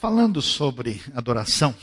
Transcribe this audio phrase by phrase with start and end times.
[0.00, 1.74] falando sobre adoração,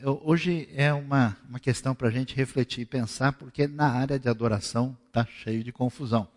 [0.00, 4.20] eu, hoje é uma, uma questão para a gente refletir e pensar, porque na área
[4.20, 6.28] de adoração está cheio de confusão.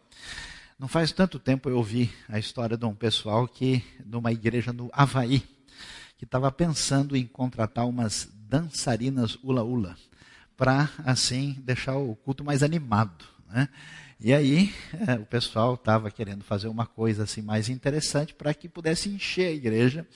[0.79, 4.89] Não faz tanto tempo eu ouvi a história de um pessoal que, numa igreja no
[4.91, 5.43] Havaí,
[6.17, 9.95] que estava pensando em contratar umas dançarinas ula-ula,
[10.57, 13.23] para assim deixar o culto mais animado.
[13.47, 13.69] Né?
[14.19, 14.73] E aí
[15.07, 19.49] é, o pessoal estava querendo fazer uma coisa assim mais interessante para que pudesse encher
[19.49, 20.07] a igreja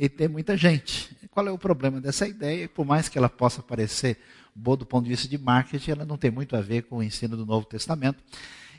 [0.00, 1.14] e ter muita gente.
[1.30, 2.66] Qual é o problema dessa ideia?
[2.66, 4.18] Por mais que ela possa parecer
[4.54, 7.02] boa do ponto de vista de marketing, ela não tem muito a ver com o
[7.02, 8.24] ensino do Novo Testamento.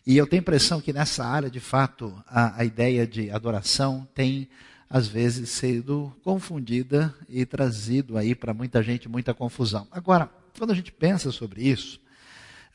[0.05, 4.07] E eu tenho a impressão que nessa área, de fato, a, a ideia de adoração
[4.15, 4.49] tem
[4.89, 9.87] às vezes sido confundida e trazido aí para muita gente muita confusão.
[9.91, 12.01] Agora, quando a gente pensa sobre isso,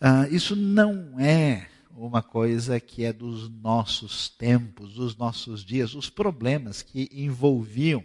[0.01, 6.09] uh, isso não é uma coisa que é dos nossos tempos, dos nossos dias, os
[6.09, 8.05] problemas que envolviam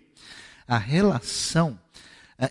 [0.72, 1.78] a relação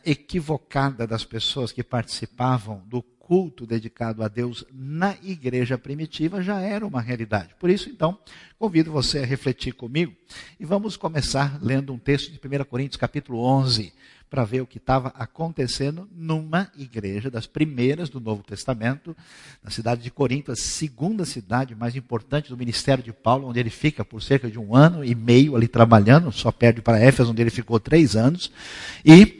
[0.05, 6.84] equivocada das pessoas que participavam do culto dedicado a Deus na igreja primitiva já era
[6.84, 7.55] uma realidade.
[7.61, 8.19] Por isso, então,
[8.59, 10.12] convido você a refletir comigo
[10.59, 13.92] e vamos começar lendo um texto de 1 Coríntios, capítulo 11
[14.28, 19.17] para ver o que estava acontecendo numa igreja das primeiras do Novo Testamento,
[19.62, 23.70] na cidade de Corinto, a segunda cidade mais importante do ministério de Paulo, onde ele
[23.70, 27.42] fica por cerca de um ano e meio ali trabalhando, só perde para Éfeso, onde
[27.42, 28.51] ele ficou três anos.
[29.05, 29.39] E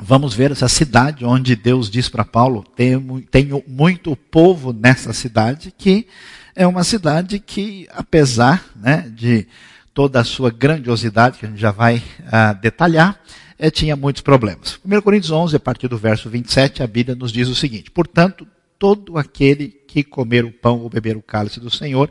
[0.00, 6.06] vamos ver essa cidade onde Deus diz para Paulo: tenho, muito povo nessa cidade, que
[6.54, 9.46] é uma cidade que, apesar né, de
[9.92, 13.20] toda a sua grandiosidade, que a gente já vai uh, detalhar,
[13.58, 14.78] é, tinha muitos problemas.
[14.84, 18.46] 1 Coríntios 11, a partir do verso 27, a Bíblia nos diz o seguinte: Portanto,
[18.78, 22.10] todo aquele que comer o pão ou beber o cálice do Senhor,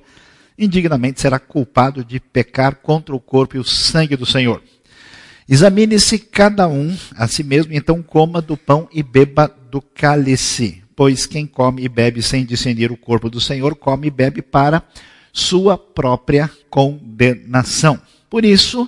[0.58, 4.62] indignamente será culpado de pecar contra o corpo e o sangue do Senhor.
[5.50, 10.84] Examine-se cada um a si mesmo, então coma do pão e beba do cálice.
[10.96, 14.84] Pois quem come e bebe sem discernir o corpo do Senhor, come e bebe para
[15.34, 18.00] sua própria condenação.
[18.30, 18.88] Por isso,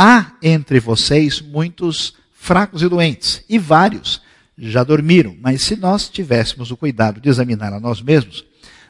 [0.00, 4.22] Há entre vocês muitos fracos e doentes, e vários
[4.56, 5.36] já dormiram.
[5.40, 8.44] Mas se nós tivéssemos o cuidado de examinar a nós mesmos,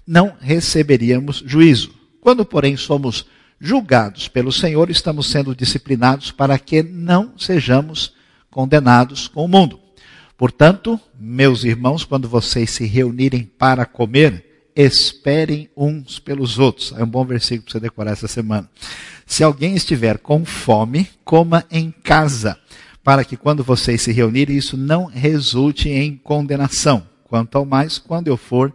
[0.06, 1.94] não receberíamos juízo.
[2.20, 3.24] Quando, porém, somos
[3.60, 8.12] julgados pelo Senhor, estamos sendo disciplinados para que não sejamos
[8.50, 9.80] condenados com o mundo.
[10.36, 16.94] Portanto, meus irmãos, quando vocês se reunirem para comer, esperem uns pelos outros.
[16.96, 18.70] É um bom versículo para você decorar essa semana.
[19.26, 22.56] Se alguém estiver com fome, coma em casa,
[23.02, 27.04] para que quando vocês se reunirem, isso não resulte em condenação.
[27.24, 28.72] Quanto ao mais, quando eu for,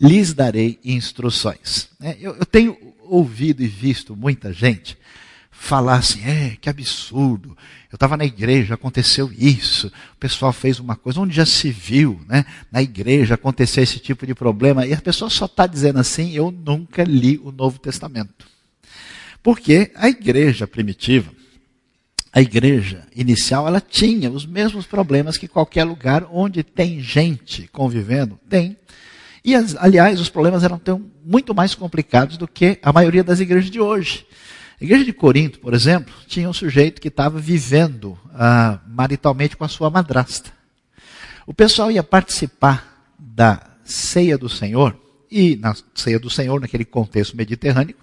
[0.00, 1.88] lhes darei instruções.
[2.00, 2.76] É, eu, eu tenho
[3.08, 4.96] ouvido e visto muita gente
[5.58, 7.56] falar assim, é, que absurdo.
[7.90, 9.88] Eu estava na igreja, aconteceu isso.
[10.14, 12.44] O pessoal fez uma coisa, onde já se viu, né?
[12.70, 14.86] Na igreja aconteceu esse tipo de problema.
[14.86, 18.46] E a pessoa só está dizendo assim, eu nunca li o Novo Testamento.
[19.42, 21.32] Porque a igreja primitiva,
[22.32, 28.38] a igreja inicial, ela tinha os mesmos problemas que qualquer lugar onde tem gente convivendo
[28.48, 28.76] tem.
[29.48, 33.70] E, aliás, os problemas eram tão, muito mais complicados do que a maioria das igrejas
[33.70, 34.26] de hoje.
[34.78, 39.64] A igreja de Corinto, por exemplo, tinha um sujeito que estava vivendo ah, maritalmente com
[39.64, 40.50] a sua madrasta.
[41.46, 44.94] O pessoal ia participar da ceia do Senhor,
[45.30, 47.96] e na ceia do Senhor, naquele contexto mediterrâneo,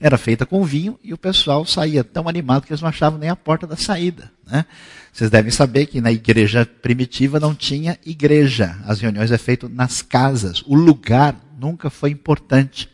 [0.00, 3.30] era feita com vinho e o pessoal saía tão animado que eles não achavam nem
[3.30, 4.30] a porta da saída.
[4.46, 4.64] Né?
[5.12, 8.76] Vocês devem saber que na igreja primitiva não tinha igreja.
[8.84, 10.62] As reuniões é feito nas casas.
[10.66, 12.88] O lugar nunca foi importante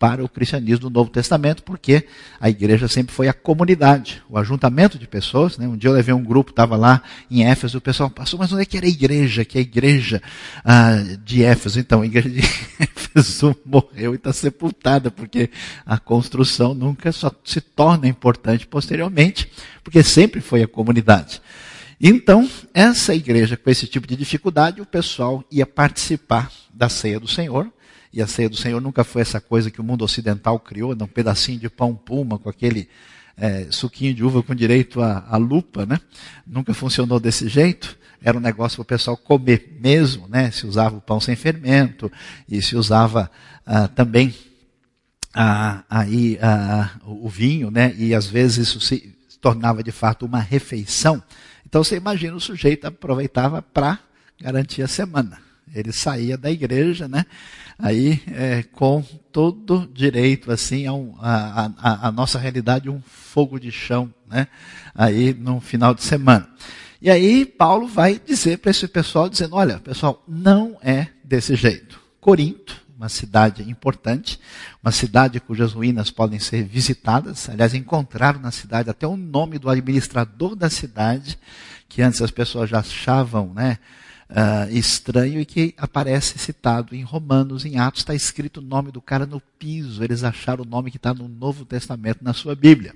[0.00, 2.06] para o cristianismo do Novo Testamento, porque
[2.40, 5.58] a igreja sempre foi a comunidade, o ajuntamento de pessoas.
[5.58, 5.68] Né?
[5.68, 8.62] Um dia eu levei um grupo, estava lá em Éfeso, o pessoal passou, mas onde
[8.62, 9.44] é que era a igreja?
[9.44, 10.22] Que é a igreja
[10.64, 11.78] ah, de Éfeso.
[11.78, 12.40] Então, a igreja de
[12.80, 15.50] Éfeso morreu e está sepultada, porque
[15.84, 19.52] a construção nunca só se torna importante posteriormente,
[19.84, 21.42] porque sempre foi a comunidade.
[22.00, 27.28] Então, essa igreja com esse tipo de dificuldade, o pessoal ia participar da ceia do
[27.28, 27.70] Senhor,
[28.12, 31.06] e a ceia do Senhor nunca foi essa coisa que o mundo ocidental criou, um
[31.06, 32.88] pedacinho de pão puma com aquele
[33.36, 35.98] é, suquinho de uva com direito à, à, lupa, né?
[36.46, 37.96] Nunca funcionou desse jeito.
[38.22, 40.50] Era um negócio para o pessoal comer mesmo, né?
[40.50, 42.12] Se usava o pão sem fermento
[42.48, 43.30] e se usava
[43.64, 44.34] ah, também
[45.32, 47.94] ah, aí ah, o vinho, né?
[47.96, 51.22] E às vezes isso se tornava de fato uma refeição.
[51.66, 53.98] Então você imagina o sujeito aproveitava para
[54.38, 55.49] garantir a semana.
[55.74, 57.24] Ele saía da igreja, né?
[57.78, 59.02] Aí, é, com
[59.32, 64.48] todo direito, assim, a, a, a, nossa realidade, um fogo de chão, né?
[64.94, 66.48] Aí, no final de semana.
[67.00, 71.98] E aí, Paulo vai dizer para esse pessoal, dizendo, olha, pessoal, não é desse jeito.
[72.20, 74.38] Corinto, uma cidade importante,
[74.82, 77.48] uma cidade cujas ruínas podem ser visitadas.
[77.48, 81.38] Aliás, encontraram na cidade até o nome do administrador da cidade,
[81.88, 83.78] que antes as pessoas já achavam né,
[84.30, 89.00] uh, estranho e que aparece citado em Romanos, em Atos, está escrito o nome do
[89.00, 90.02] cara no piso.
[90.02, 92.94] Eles acharam o nome que está no Novo Testamento na sua Bíblia.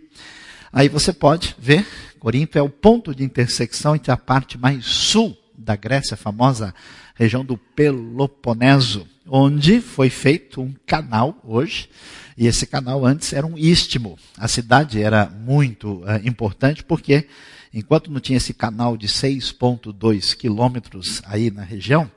[0.72, 1.86] Aí você pode ver,
[2.18, 6.74] Corinto é o ponto de intersecção entre a parte mais sul da Grécia, a famosa
[7.14, 11.88] região do Peloponeso, onde foi feito um canal hoje,
[12.36, 14.18] e esse canal antes era um istmo.
[14.36, 17.28] A cidade era muito uh, importante porque,
[17.74, 22.10] enquanto não tinha esse canal de 6,2 quilômetros aí na região,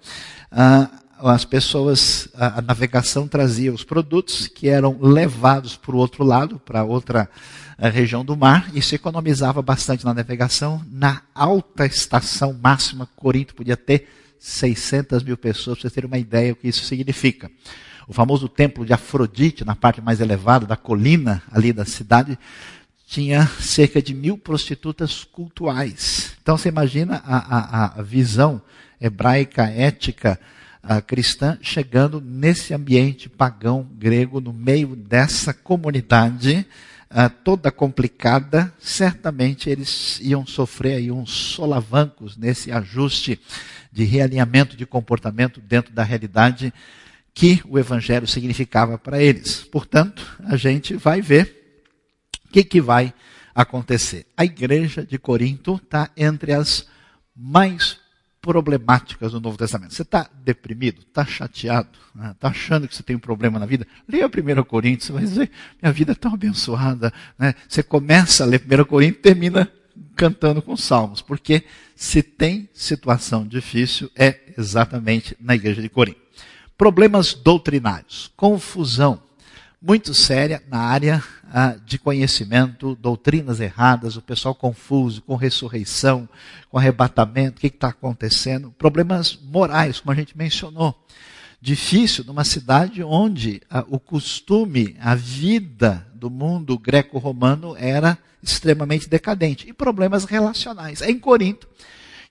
[0.51, 6.59] uh, as pessoas, a, navegação trazia os produtos que eram levados para o outro lado,
[6.59, 7.27] para outra
[7.80, 10.86] uh, região do mar, e se economizava bastante na navegação.
[10.92, 14.07] Na alta estação máxima, Corinto podia ter
[14.39, 17.50] 600 mil pessoas, para vocês terem uma ideia do que isso significa.
[18.07, 22.38] O famoso templo de Afrodite, na parte mais elevada da colina ali da cidade,
[23.07, 26.36] tinha cerca de mil prostitutas cultuais.
[26.44, 28.62] Então você imagina a, a, a visão
[29.00, 30.38] hebraica, ética,
[31.06, 36.65] cristã, chegando nesse ambiente pagão grego, no meio dessa comunidade
[37.44, 43.39] toda complicada, certamente eles iam sofrer aí uns solavancos nesse ajuste
[43.92, 46.74] de realinhamento de comportamento dentro da realidade
[47.33, 49.63] que o Evangelho significava para eles.
[49.63, 51.56] Portanto, a gente vai ver
[52.47, 53.13] o que, que vai
[53.53, 54.25] acontecer.
[54.35, 56.88] A igreja de Corinto está entre as
[57.35, 57.99] mais
[58.39, 59.94] problemáticas do Novo Testamento.
[59.94, 62.35] Você está deprimido, está chateado, está né?
[62.39, 63.85] Tá achando que você tem um problema na vida?
[64.07, 65.51] Leia 1 Coríntios, você vai dizer,
[65.81, 67.11] minha vida é tão abençoada.
[67.38, 67.53] Né?
[67.67, 69.71] Você começa a ler 1 Coríntios e termina
[70.15, 71.63] cantando com salmos, porque
[71.95, 76.21] se tem situação difícil é exatamente na igreja de Corinto.
[76.77, 79.26] Problemas doutrinários, confusão
[79.81, 86.27] muito séria na área ah, de conhecimento, doutrinas erradas, o pessoal confuso com ressurreição,
[86.69, 90.95] com arrebatamento, o que está acontecendo, problemas morais, como a gente mencionou.
[91.62, 99.68] Difícil numa cidade onde ah, o costume, a vida do mundo greco-romano era extremamente decadente.
[99.68, 101.01] E problemas relacionais.
[101.01, 101.68] É em Corinto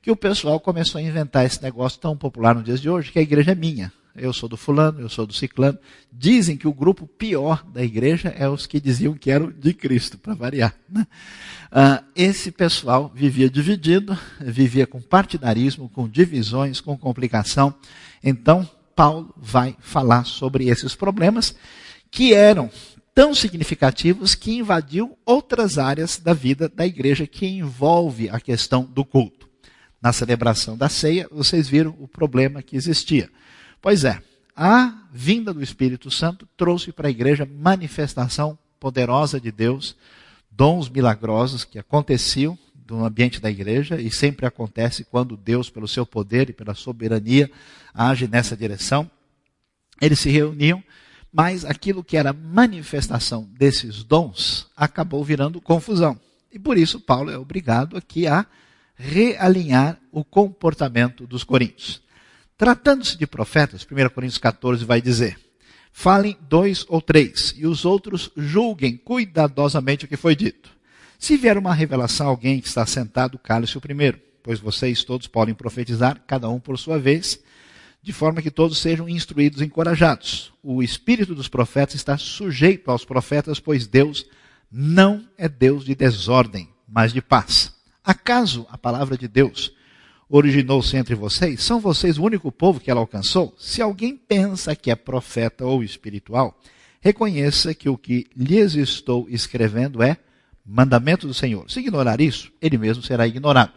[0.01, 3.19] que o pessoal começou a inventar esse negócio tão popular nos dias de hoje, que
[3.19, 3.93] a igreja é minha.
[4.19, 5.79] Eu sou do fulano, eu sou do ciclano.
[6.13, 10.19] Dizem que o grupo pior da igreja é os que diziam que eram de Cristo,
[10.19, 10.75] para variar.
[10.89, 11.07] Né?
[11.71, 17.75] Ah, esse pessoal vivia dividido, vivia com partidarismo, com divisões, com complicação.
[18.23, 21.55] Então, Paulo vai falar sobre esses problemas
[22.11, 22.71] que eram
[23.15, 29.05] tão significativos que invadiu outras áreas da vida da igreja que envolve a questão do
[29.05, 29.49] culto.
[30.03, 33.31] Na celebração da ceia, vocês viram o problema que existia.
[33.81, 34.23] Pois é,
[34.55, 39.97] a vinda do Espírito Santo trouxe para a igreja manifestação poderosa de Deus,
[40.51, 42.59] dons milagrosos que aconteciam
[42.89, 47.51] no ambiente da igreja e sempre acontece quando Deus, pelo seu poder e pela soberania,
[47.93, 49.11] age nessa direção.
[50.01, 50.83] Eles se reuniam
[51.37, 56.19] mas aquilo que era manifestação desses dons acabou virando confusão.
[56.51, 58.47] E por isso Paulo é obrigado aqui a
[58.95, 62.01] realinhar o comportamento dos coríntios.
[62.59, 65.39] Tratando-se de profetas, 1 Coríntios 14 vai dizer:
[65.93, 70.71] falem dois ou três, e os outros julguem cuidadosamente o que foi dito.
[71.19, 75.27] Se vier uma revelação a alguém que está sentado, cale-se o primeiro, pois vocês todos
[75.27, 77.39] podem profetizar, cada um por sua vez,
[78.03, 80.53] de forma que todos sejam instruídos e encorajados.
[80.63, 84.25] O espírito dos profetas está sujeito aos profetas, pois Deus
[84.71, 87.75] não é Deus de desordem, mas de paz.
[88.03, 89.76] Acaso a palavra de Deus
[90.29, 91.63] originou-se entre vocês?
[91.63, 93.55] São vocês o único povo que ela alcançou?
[93.59, 96.59] Se alguém pensa que é profeta ou espiritual,
[97.01, 100.17] reconheça que o que lhes estou escrevendo é
[100.65, 101.71] mandamento do Senhor.
[101.71, 103.73] Se ignorar isso, ele mesmo será ignorado.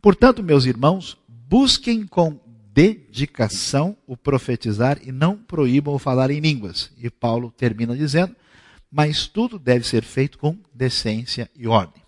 [0.00, 2.38] Portanto, meus irmãos, busquem com
[2.72, 6.90] dedicação o profetizar e não proíbam o falar em línguas.
[6.96, 8.34] E Paulo termina dizendo:
[8.90, 12.02] mas tudo deve ser feito com decência e ordem.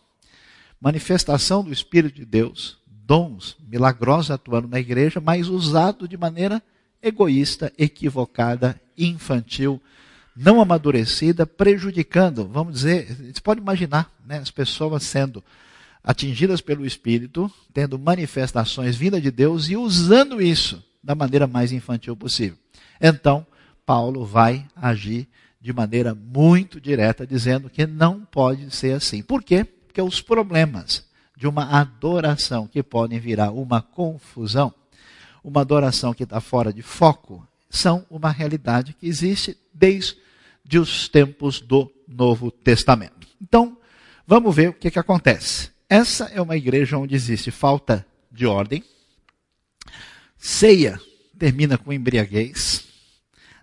[0.81, 2.79] Manifestação do Espírito de Deus,
[3.11, 6.63] dons milagrosos atuando na igreja, mas usado de maneira
[7.03, 9.83] egoísta, equivocada, infantil,
[10.37, 15.43] não amadurecida, prejudicando, vamos dizer, você pode imaginar, né, as pessoas sendo
[16.05, 22.15] atingidas pelo Espírito, tendo manifestações vindas de Deus e usando isso da maneira mais infantil
[22.15, 22.57] possível.
[23.01, 23.45] Então,
[23.85, 25.27] Paulo vai agir
[25.61, 29.21] de maneira muito direta, dizendo que não pode ser assim.
[29.21, 29.65] Por quê?
[29.65, 31.10] Porque os problemas
[31.41, 34.75] de uma adoração que podem virar uma confusão,
[35.43, 40.19] uma adoração que está fora de foco, são uma realidade que existe desde
[40.79, 43.27] os tempos do Novo Testamento.
[43.41, 43.75] Então,
[44.27, 45.71] vamos ver o que, que acontece.
[45.89, 48.85] Essa é uma igreja onde existe falta de ordem,
[50.37, 51.01] ceia
[51.39, 52.85] termina com embriaguez,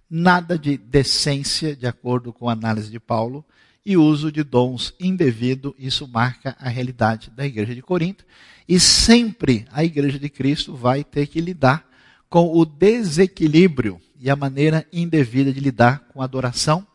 [0.09, 3.45] nada de decência, de acordo com a análise de Paulo,
[3.87, 8.25] e uso de dons indevido, isso marca a realidade da igreja de Corinto.
[8.67, 11.87] E sempre a igreja de Cristo vai ter que lidar
[12.29, 16.85] com o desequilíbrio e a maneira indevida de lidar com a adoração,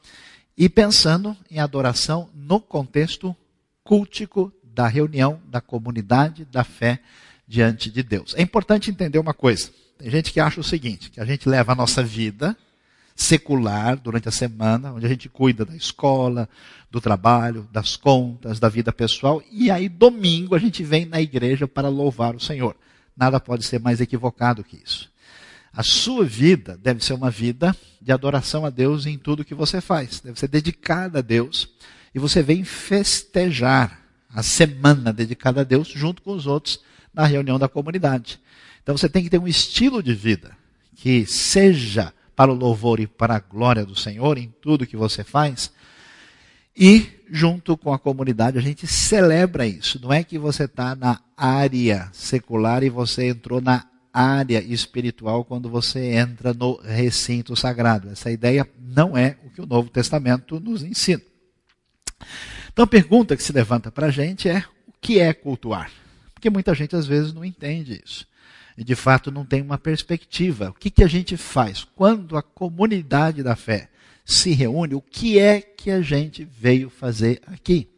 [0.55, 3.35] e pensando em adoração no contexto
[3.83, 7.01] cultico da reunião, da comunidade, da fé
[7.49, 8.35] diante de Deus.
[8.37, 9.71] É importante entender uma coisa.
[9.97, 12.55] Tem gente que acha o seguinte, que a gente leva a nossa vida
[13.23, 16.49] secular durante a semana, onde a gente cuida da escola,
[16.91, 21.67] do trabalho, das contas, da vida pessoal, e aí domingo a gente vem na igreja
[21.67, 22.77] para louvar o Senhor.
[23.17, 25.11] Nada pode ser mais equivocado que isso.
[25.73, 29.81] A sua vida deve ser uma vida de adoração a Deus em tudo que você
[29.81, 30.21] faz.
[30.21, 31.69] Deve ser dedicada a Deus.
[32.15, 33.99] E você vem festejar
[34.35, 36.81] a semana dedicada a Deus junto com os outros
[37.15, 38.39] na reunião da comunidade.
[38.83, 40.55] Então você tem que ter um estilo de vida
[40.95, 45.23] que seja para o louvor e para a glória do Senhor em tudo que você
[45.23, 45.73] faz.
[46.77, 50.01] E, junto com a comunidade, a gente celebra isso.
[50.03, 55.69] Não é que você está na área secular e você entrou na área espiritual quando
[55.69, 58.09] você entra no recinto sagrado.
[58.09, 61.23] Essa ideia não é o que o Novo Testamento nos ensina.
[62.73, 65.91] Então, a pergunta que se levanta para a gente é: o que é cultuar?
[66.33, 68.27] Porque muita gente às vezes não entende isso
[68.77, 70.71] e de fato não tem uma perspectiva.
[70.71, 71.85] O que, que a gente faz?
[71.95, 73.89] Quando a comunidade da fé
[74.25, 77.89] se reúne, o que é que a gente veio fazer aqui?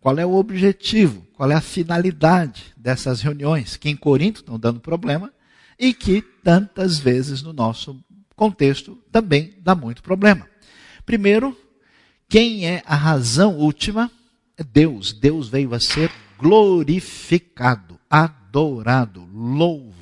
[0.00, 1.26] Qual é o objetivo?
[1.34, 5.32] Qual é a finalidade dessas reuniões que em Corinto estão dando problema
[5.78, 8.02] e que tantas vezes no nosso
[8.36, 10.48] contexto também dá muito problema?
[11.04, 11.56] Primeiro,
[12.28, 14.10] quem é a razão última?
[14.56, 15.12] É Deus.
[15.12, 19.97] Deus veio a ser glorificado, adorado, louvado.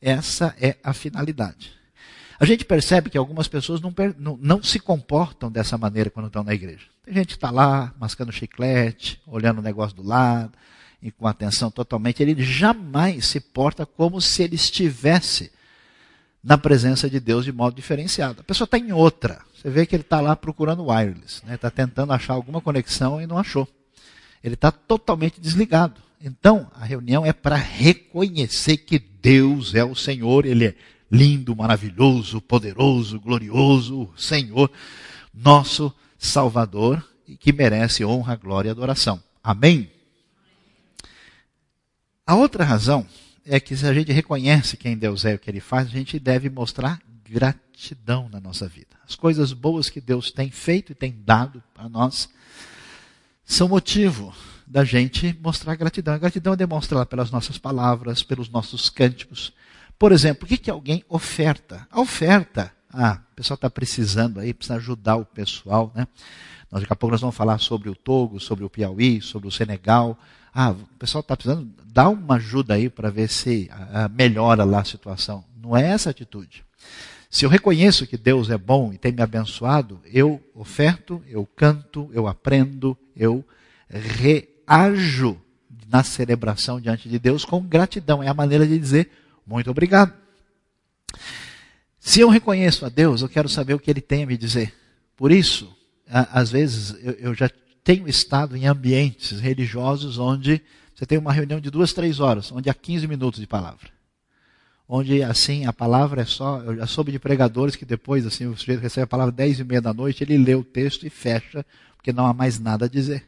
[0.00, 1.72] Essa é a finalidade.
[2.38, 6.44] A gente percebe que algumas pessoas não, não, não se comportam dessa maneira quando estão
[6.44, 6.86] na igreja.
[7.02, 10.52] Tem gente que está lá, mascando chiclete, olhando o negócio do lado,
[11.00, 12.22] e com atenção totalmente.
[12.22, 15.52] Ele jamais se porta como se ele estivesse
[16.42, 18.40] na presença de Deus de modo diferenciado.
[18.40, 19.40] A pessoa está em outra.
[19.54, 21.56] Você vê que ele está lá procurando wireless, está né?
[21.56, 23.66] Tá tentando achar alguma conexão e não achou.
[24.44, 26.00] Ele está totalmente desligado.
[26.20, 30.74] Então, a reunião é para reconhecer que Deus é o Senhor, Ele é
[31.10, 34.70] lindo, maravilhoso, poderoso, glorioso, Senhor,
[35.32, 39.22] nosso Salvador, e que merece honra, glória e adoração.
[39.42, 39.90] Amém?
[42.26, 43.06] A outra razão
[43.44, 45.90] é que se a gente reconhece quem Deus é e o que Ele faz, a
[45.90, 48.96] gente deve mostrar gratidão na nossa vida.
[49.06, 52.28] As coisas boas que Deus tem feito e tem dado para nós,
[53.44, 54.34] são motivo
[54.66, 56.14] da gente mostrar gratidão.
[56.14, 59.52] A gratidão é demonstrada pelas nossas palavras, pelos nossos cânticos.
[59.98, 61.86] Por exemplo, o que, que alguém oferta?
[61.90, 66.06] A oferta, ah, o pessoal está precisando aí, precisa ajudar o pessoal, né?
[66.70, 69.52] Nós, daqui a pouco nós vamos falar sobre o Togo, sobre o Piauí, sobre o
[69.52, 70.18] Senegal.
[70.52, 74.80] Ah, o pessoal está precisando, dá uma ajuda aí para ver se ah, melhora lá
[74.80, 75.44] a situação.
[75.62, 76.64] Não é essa atitude.
[77.30, 82.10] Se eu reconheço que Deus é bom e tem me abençoado, eu oferto, eu canto,
[82.12, 83.44] eu aprendo, eu
[84.66, 85.40] reajo
[85.88, 88.22] na celebração diante de Deus com gratidão.
[88.22, 89.10] É a maneira de dizer
[89.46, 90.12] muito obrigado.
[92.00, 94.74] Se eu reconheço a Deus, eu quero saber o que Ele tem a me dizer.
[95.16, 95.74] Por isso,
[96.08, 97.50] às vezes, eu já
[97.82, 100.60] tenho estado em ambientes religiosos onde
[100.94, 103.96] você tem uma reunião de duas, três horas, onde há 15 minutos de palavra
[104.88, 106.60] onde assim a palavra é só.
[106.60, 109.64] Eu já soube de pregadores que depois assim o sujeito recebe a palavra dez e
[109.64, 111.64] meia da noite, ele lê o texto e fecha,
[111.96, 113.26] porque não há mais nada a dizer.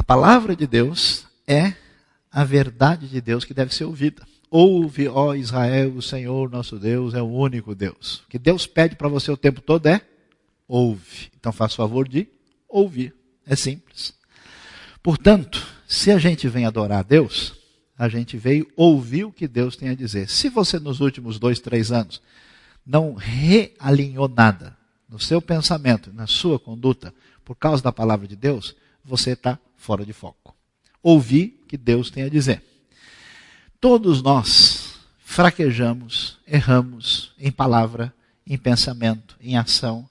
[0.00, 1.74] A palavra de Deus é
[2.32, 4.26] a verdade de Deus que deve ser ouvida.
[4.50, 8.20] Ouve, ó Israel, o Senhor nosso Deus é o único Deus.
[8.20, 10.00] O que Deus pede para você o tempo todo é
[10.66, 11.30] ouve.
[11.38, 12.26] Então faça o favor de
[12.66, 13.14] ouvir.
[13.46, 14.14] É simples.
[15.02, 17.54] Portanto, se a gente vem adorar a Deus,
[17.96, 20.30] a gente veio ouvir o que Deus tem a dizer.
[20.30, 22.22] Se você nos últimos dois, três anos
[22.86, 24.74] não realinhou nada
[25.06, 27.12] no seu pensamento, na sua conduta,
[27.44, 30.54] por causa da palavra de Deus, você está fora de foco.
[31.02, 32.62] Ouvir o que Deus tem a dizer.
[33.80, 38.12] Todos nós fraquejamos, erramos em palavra,
[38.46, 40.08] em pensamento, em ação.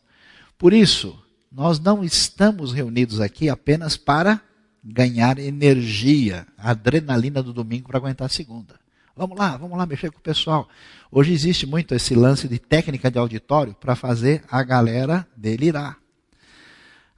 [0.57, 1.17] Por isso,
[1.51, 4.41] nós não estamos reunidos aqui apenas para
[4.83, 8.79] ganhar energia, adrenalina do domingo para aguentar a segunda.
[9.15, 10.67] Vamos lá, vamos lá mexer com o pessoal.
[11.11, 15.97] Hoje existe muito esse lance de técnica de auditório para fazer a galera delirar.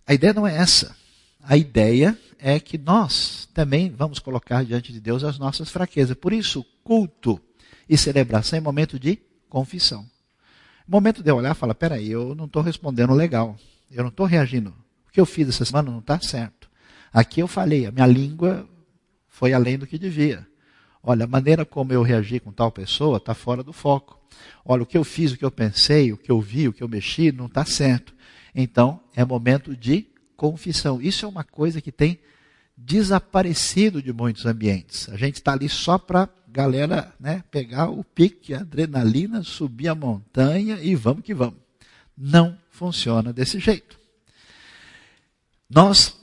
[0.05, 0.99] A ideia não é essa.
[1.43, 6.15] A ideia é que nós também vamos colocar diante de Deus as nossas fraquezas.
[6.15, 7.39] Por isso, culto
[7.89, 9.19] e celebração é momento de
[9.49, 10.05] confissão.
[10.87, 13.57] Momento de eu olhar e falar: peraí, eu não estou respondendo legal.
[13.89, 14.73] Eu não estou reagindo.
[15.07, 16.69] O que eu fiz essa semana não está certo.
[17.13, 18.67] Aqui eu falei, a minha língua
[19.27, 20.47] foi além do que devia.
[21.03, 24.19] Olha, a maneira como eu reagi com tal pessoa está fora do foco.
[24.63, 26.83] Olha, o que eu fiz, o que eu pensei, o que eu vi, o que
[26.83, 28.13] eu mexi, não está certo.
[28.55, 30.07] Então, é momento de
[30.41, 30.99] confissão.
[30.99, 32.17] Isso é uma coisa que tem
[32.75, 35.07] desaparecido de muitos ambientes.
[35.09, 39.93] A gente está ali só para galera né, pegar o pique, a adrenalina, subir a
[39.93, 41.59] montanha e vamos que vamos.
[42.17, 43.99] Não funciona desse jeito.
[45.69, 46.15] Nós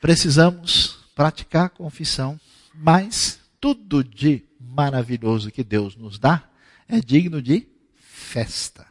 [0.00, 2.40] precisamos praticar confissão,
[2.74, 6.48] mas tudo de maravilhoso que Deus nos dá
[6.88, 7.68] é digno de
[7.98, 8.86] festa.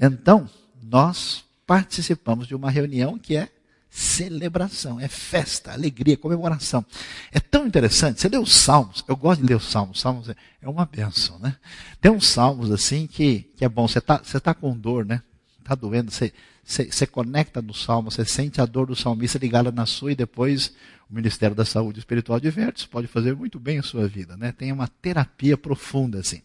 [0.00, 0.48] Então,
[0.82, 3.50] nós participamos de uma reunião que é
[3.94, 6.84] celebração, é festa, alegria, comemoração.
[7.30, 8.20] É tão interessante.
[8.20, 11.54] Você lê os salmos, eu gosto de ler os salmos, salmos é uma benção, né?
[12.00, 13.86] Tem uns salmos assim que, que é bom.
[13.86, 15.22] Você está você tá com dor, né?
[15.60, 16.32] Está doendo, você,
[16.64, 20.16] você, você conecta no salmo, você sente a dor do salmista ligada na sua e
[20.16, 20.74] depois
[21.08, 22.88] o Ministério da Saúde Espiritual diverte.
[22.88, 24.50] Pode fazer muito bem a sua vida, né?
[24.50, 26.42] Tem uma terapia profunda assim.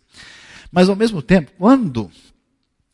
[0.71, 2.11] Mas ao mesmo tempo, quando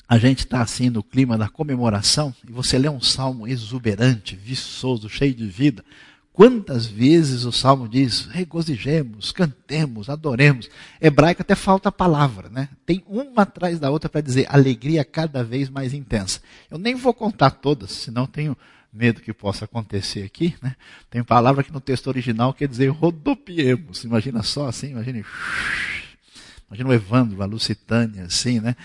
[0.08, 5.10] a gente está assim no clima da comemoração, e você lê um salmo exuberante, viçoso,
[5.10, 5.84] cheio de vida.
[6.32, 10.70] Quantas vezes o salmo diz, regozijemos, cantemos, adoremos.
[11.00, 12.68] Hebraico até falta a palavra, né?
[12.86, 16.42] Tem uma atrás da outra para dizer alegria cada vez mais intensa.
[16.70, 18.56] Eu nem vou contar todas, senão tenho
[18.92, 20.76] medo que possa acontecer aqui, né?
[21.10, 24.04] Tem palavra que no texto original quer dizer rodopiemos.
[24.04, 25.24] Imagina só assim, imagine.
[26.68, 28.76] Imagina o Evandro, a Lucitânia, assim, né?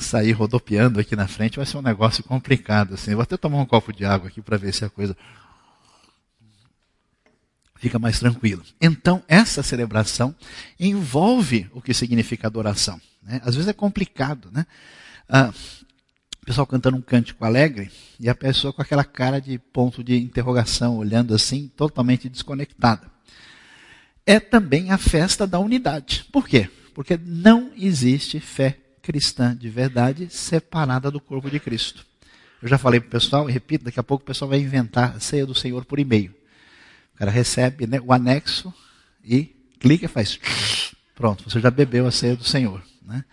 [0.00, 2.94] Sair rodopiando aqui na frente vai ser um negócio complicado.
[2.94, 3.14] Assim.
[3.14, 5.16] vou até tomar um copo de água aqui para ver se a coisa
[7.76, 8.62] fica mais tranquilo.
[8.80, 10.34] Então, essa celebração
[10.78, 13.00] envolve o que significa adoração.
[13.22, 13.40] Né?
[13.44, 14.64] Às vezes é complicado, né?
[15.28, 15.52] Ah,
[16.42, 20.16] o pessoal cantando um cântico alegre e a pessoa com aquela cara de ponto de
[20.16, 23.10] interrogação, olhando assim, totalmente desconectada.
[24.24, 26.24] É também a festa da unidade.
[26.32, 26.68] Por quê?
[26.94, 32.06] Porque não existe fé cristã de verdade separada do corpo de Cristo.
[32.62, 35.16] Eu já falei para o pessoal, e repito, daqui a pouco o pessoal vai inventar
[35.16, 36.32] a ceia do Senhor por e-mail.
[37.14, 38.72] O cara recebe né, o anexo
[39.24, 40.38] e clica e faz.
[41.14, 42.80] Pronto, você já bebeu a ceia do Senhor.
[43.04, 43.24] Né?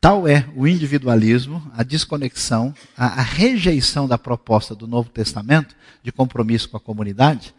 [0.00, 6.12] Tal é o individualismo, a desconexão, a, a, rejeição da proposta do Novo Testamento de
[6.12, 7.54] compromisso com a comunidade,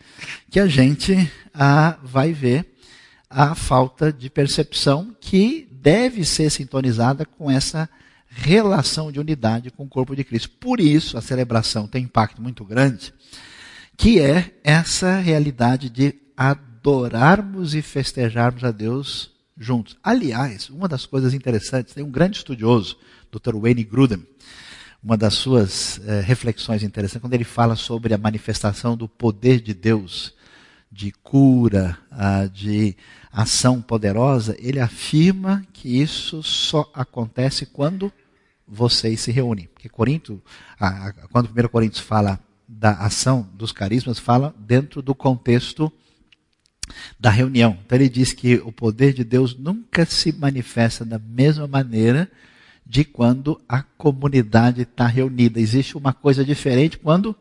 [0.50, 2.74] que a gente ah, vai ver
[3.30, 7.88] a falta de percepção que deve ser sintonizada com essa
[8.28, 10.50] relação de unidade com o corpo de Cristo.
[10.60, 13.14] Por isso, a celebração tem impacto muito grande,
[13.96, 19.96] que é essa realidade de adorarmos e festejarmos a Deus juntos.
[20.04, 22.98] Aliás, uma das coisas interessantes, tem um grande estudioso,
[23.32, 23.56] Dr.
[23.56, 24.26] Wayne Grudem,
[25.04, 29.76] uma das suas eh, reflexões interessantes, quando ele fala sobre a manifestação do poder de
[29.76, 30.34] Deus,
[30.96, 31.98] de cura,
[32.54, 32.96] de
[33.30, 38.10] ação poderosa, ele afirma que isso só acontece quando
[38.66, 39.68] vocês se reúnem.
[39.74, 40.42] Porque Corinto,
[41.34, 45.92] quando o 1 Coríntios fala da ação dos carismas, fala dentro do contexto
[47.20, 47.78] da reunião.
[47.86, 52.32] Então ele diz que o poder de Deus nunca se manifesta da mesma maneira
[52.86, 55.60] de quando a comunidade está reunida.
[55.60, 57.36] Existe uma coisa diferente quando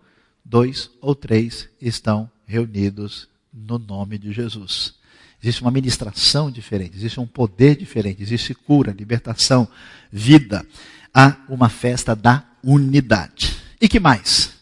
[0.45, 4.95] dois ou três estão reunidos no nome de Jesus.
[5.41, 9.69] Existe uma ministração diferente, existe um poder diferente, existe cura, libertação,
[10.11, 10.67] vida.
[11.13, 13.57] Há uma festa da unidade.
[13.81, 14.55] E que mais?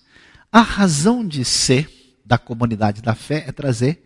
[0.50, 1.88] A razão de ser
[2.24, 4.04] da comunidade da fé é trazer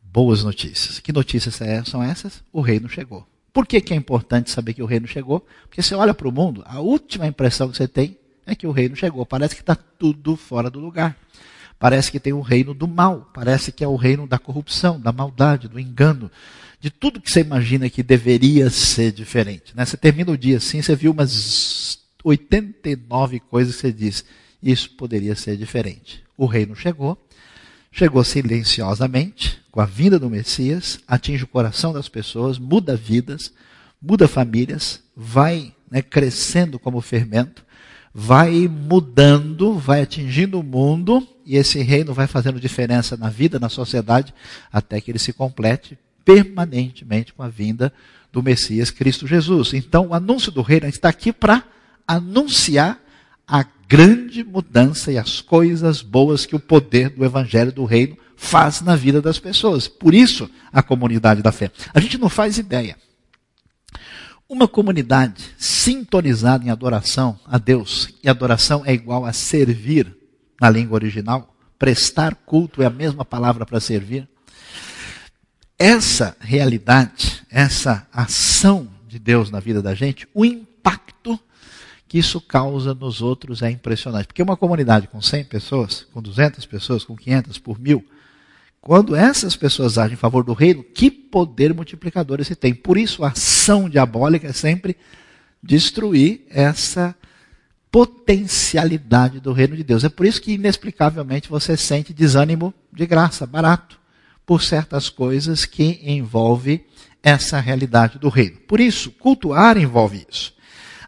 [0.00, 1.00] boas notícias.
[1.00, 2.42] Que notícias é, são essas?
[2.52, 3.26] O reino chegou.
[3.52, 5.46] Por que, que é importante saber que o reino chegou?
[5.62, 8.16] Porque você olha para o mundo, a última impressão que você tem
[8.46, 9.26] é que o reino chegou.
[9.26, 11.16] Parece que está tudo fora do lugar.
[11.78, 15.12] Parece que tem o reino do mal, parece que é o reino da corrupção, da
[15.12, 16.30] maldade, do engano,
[16.80, 19.76] de tudo que você imagina que deveria ser diferente.
[19.76, 19.84] Né?
[19.84, 24.24] Você termina o dia assim, você viu umas 89 coisas que você diz,
[24.60, 26.24] isso poderia ser diferente.
[26.36, 27.16] O reino chegou,
[27.92, 33.52] chegou silenciosamente, com a vinda do Messias, atinge o coração das pessoas, muda vidas,
[34.02, 37.64] muda famílias, vai né, crescendo como fermento,
[38.12, 43.70] vai mudando, vai atingindo o mundo e esse reino vai fazendo diferença na vida, na
[43.70, 44.34] sociedade,
[44.70, 47.90] até que ele se complete permanentemente com a vinda
[48.30, 49.72] do Messias Cristo Jesus.
[49.72, 51.64] Então, o anúncio do reino está aqui para
[52.06, 53.00] anunciar
[53.46, 58.82] a grande mudança e as coisas boas que o poder do evangelho do reino faz
[58.82, 59.88] na vida das pessoas.
[59.88, 61.72] Por isso, a comunidade da fé.
[61.94, 62.94] A gente não faz ideia.
[64.46, 70.17] Uma comunidade sintonizada em adoração a Deus, e adoração é igual a servir
[70.60, 74.28] na língua original, prestar culto é a mesma palavra para servir.
[75.78, 81.38] Essa realidade, essa ação de Deus na vida da gente, o impacto
[82.08, 84.26] que isso causa nos outros é impressionante.
[84.26, 88.04] Porque uma comunidade com 100 pessoas, com 200 pessoas, com 500, por mil,
[88.80, 92.72] quando essas pessoas agem em favor do reino, que poder multiplicador esse tem.
[92.72, 94.96] Por isso, a ação diabólica é sempre
[95.62, 97.14] destruir essa
[97.90, 100.04] potencialidade do reino de Deus.
[100.04, 103.98] É por isso que, inexplicavelmente, você sente desânimo de graça, barato,
[104.44, 106.84] por certas coisas que envolve
[107.22, 108.56] essa realidade do reino.
[108.66, 110.54] Por isso, cultuar envolve isso.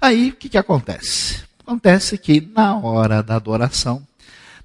[0.00, 1.42] Aí, o que, que acontece?
[1.60, 4.06] Acontece que, na hora da adoração,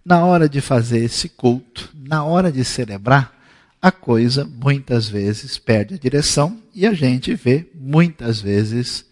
[0.04, 3.34] na hora de fazer esse culto, na hora de celebrar,
[3.82, 9.06] a coisa muitas vezes perde a direção e a gente vê muitas vezes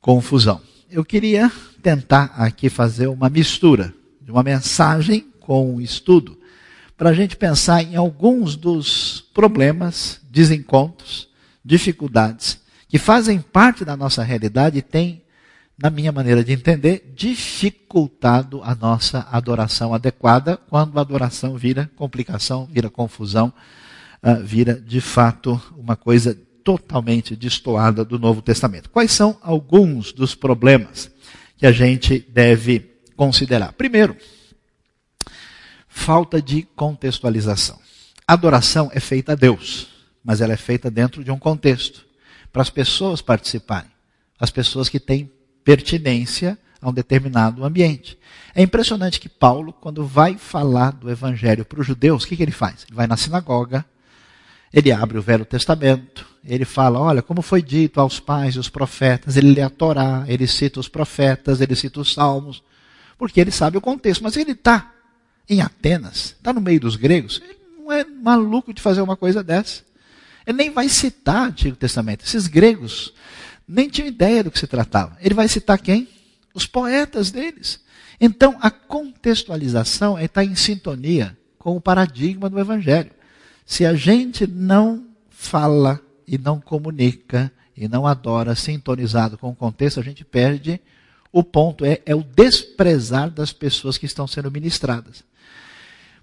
[0.00, 0.60] confusão.
[0.90, 6.38] Eu queria tentar aqui fazer uma mistura de uma mensagem com um estudo
[6.96, 11.28] para a gente pensar em alguns dos problemas, desencontros,
[11.64, 15.22] dificuldades que fazem parte da nossa realidade e têm,
[15.78, 22.68] na minha maneira de entender, dificultado a nossa adoração adequada quando a adoração vira complicação,
[22.70, 23.50] vira confusão,
[24.22, 28.90] uh, vira de fato uma coisa totalmente destoada do Novo Testamento.
[28.90, 31.10] Quais são alguns dos problemas
[31.60, 33.74] que a gente deve considerar?
[33.74, 34.16] Primeiro,
[35.86, 37.78] falta de contextualização.
[38.26, 39.88] Adoração é feita a Deus,
[40.24, 42.06] mas ela é feita dentro de um contexto,
[42.50, 43.90] para as pessoas participarem,
[44.40, 45.30] as pessoas que têm
[45.62, 48.18] pertinência a um determinado ambiente.
[48.54, 52.42] É impressionante que Paulo, quando vai falar do evangelho para os judeus, o que, que
[52.42, 52.86] ele faz?
[52.88, 53.84] Ele vai na sinagoga,
[54.72, 58.68] ele abre o Velho Testamento, ele fala, olha, como foi dito aos pais e os
[58.68, 62.62] profetas, ele lê a Torá, ele cita os profetas, ele cita os salmos,
[63.18, 64.22] porque ele sabe o contexto.
[64.22, 64.92] Mas ele está
[65.48, 69.42] em Atenas, está no meio dos gregos, ele não é maluco de fazer uma coisa
[69.42, 69.82] dessa.
[70.46, 72.24] Ele nem vai citar o Antigo Testamento.
[72.24, 73.12] Esses gregos
[73.68, 75.16] nem tinham ideia do que se tratava.
[75.20, 76.08] Ele vai citar quem?
[76.54, 77.80] Os poetas deles.
[78.20, 83.10] Então, a contextualização está em sintonia com o paradigma do Evangelho.
[83.70, 90.00] Se a gente não fala e não comunica e não adora sintonizado com o contexto,
[90.00, 90.80] a gente perde
[91.30, 91.84] o ponto.
[91.84, 95.22] É, é o desprezar das pessoas que estão sendo ministradas.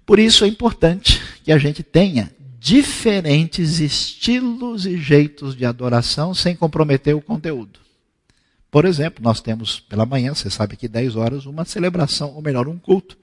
[0.04, 2.30] Por isso é importante que a gente tenha
[2.60, 7.80] diferentes estilos e jeitos de adoração sem comprometer o conteúdo.
[8.70, 12.68] Por exemplo, nós temos pela manhã, você sabe que 10 horas, uma celebração, ou melhor,
[12.68, 13.16] um culto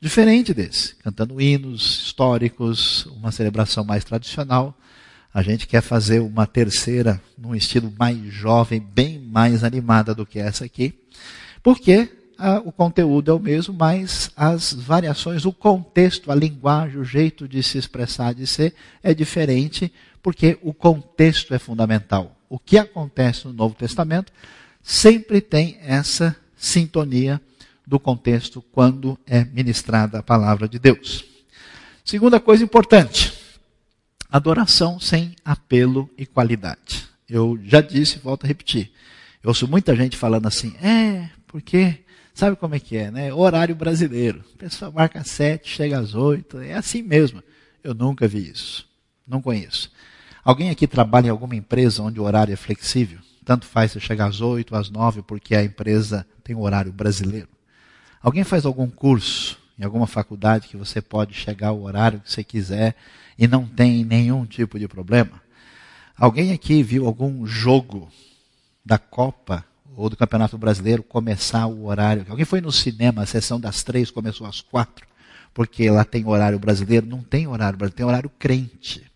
[0.00, 4.74] diferente desse, cantando hinos históricos, uma celebração mais tradicional.
[5.32, 10.38] A gente quer fazer uma terceira num estilo mais jovem, bem mais animada do que
[10.38, 10.94] essa aqui,
[11.62, 12.08] porque
[12.38, 17.46] ah, o conteúdo é o mesmo, mas as variações, o contexto, a linguagem, o jeito
[17.46, 22.34] de se expressar, de ser, é diferente, porque o contexto é fundamental.
[22.48, 24.32] O que acontece no Novo Testamento
[24.82, 27.40] sempre tem essa sintonia
[27.90, 31.24] do contexto quando é ministrada a palavra de Deus.
[32.04, 33.32] Segunda coisa importante:
[34.30, 37.08] adoração sem apelo e qualidade.
[37.28, 38.92] Eu já disse, volto a repetir.
[39.42, 41.98] Eu ouço muita gente falando assim, é, porque
[42.32, 43.34] sabe como é que é, né?
[43.34, 44.44] Horário brasileiro.
[44.54, 47.42] A pessoa marca sete, chega às oito, é assim mesmo.
[47.82, 48.88] Eu nunca vi isso.
[49.26, 49.90] Não conheço.
[50.44, 53.18] Alguém aqui trabalha em alguma empresa onde o horário é flexível?
[53.44, 57.48] Tanto faz se chegar às oito, às nove, porque a empresa tem um horário brasileiro.
[58.22, 62.44] Alguém faz algum curso em alguma faculdade que você pode chegar ao horário que você
[62.44, 62.94] quiser
[63.38, 65.40] e não tem nenhum tipo de problema?
[66.16, 68.10] Alguém aqui viu algum jogo
[68.84, 69.64] da Copa
[69.96, 72.26] ou do Campeonato Brasileiro começar o horário?
[72.28, 75.06] Alguém foi no cinema, a sessão das três começou às quatro?
[75.54, 77.06] Porque lá tem horário brasileiro?
[77.06, 79.10] Não tem horário brasileiro, tem horário crente.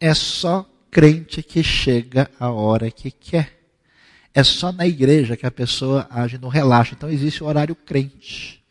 [0.00, 3.59] É só crente que chega a hora que quer.
[4.32, 6.94] É só na igreja que a pessoa age no relaxo.
[6.94, 8.62] Então existe o horário crente,